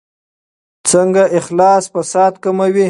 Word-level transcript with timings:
څنګه 0.91 1.23
اخلاص 1.37 1.83
فساد 1.93 2.33
کموي؟ 2.43 2.79